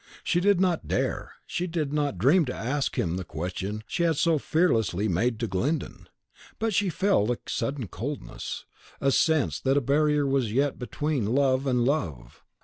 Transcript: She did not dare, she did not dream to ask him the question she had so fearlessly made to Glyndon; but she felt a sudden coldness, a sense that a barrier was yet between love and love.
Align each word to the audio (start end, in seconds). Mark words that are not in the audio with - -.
She 0.23 0.39
did 0.39 0.59
not 0.59 0.87
dare, 0.87 1.33
she 1.45 1.67
did 1.67 1.93
not 1.93 2.17
dream 2.17 2.43
to 2.45 2.55
ask 2.55 2.97
him 2.97 3.17
the 3.17 3.23
question 3.23 3.83
she 3.85 4.01
had 4.01 4.15
so 4.17 4.39
fearlessly 4.39 5.07
made 5.07 5.39
to 5.39 5.47
Glyndon; 5.47 6.09
but 6.57 6.73
she 6.73 6.89
felt 6.89 7.29
a 7.29 7.37
sudden 7.47 7.87
coldness, 7.87 8.65
a 8.99 9.11
sense 9.11 9.59
that 9.59 9.77
a 9.77 9.81
barrier 9.81 10.25
was 10.25 10.51
yet 10.51 10.79
between 10.79 11.35
love 11.35 11.67
and 11.67 11.85
love. 11.85 12.41